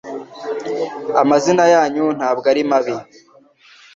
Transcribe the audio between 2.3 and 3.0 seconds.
ari mabi